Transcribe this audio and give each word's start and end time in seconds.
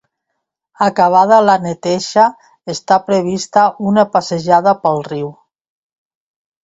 Acabada 0.85 1.37
la 1.49 1.57
neteja, 1.65 2.25
està 2.75 2.99
prevista 3.11 3.67
una 3.91 4.07
passejada 4.17 4.75
pel 4.87 5.05
riu. 5.13 5.31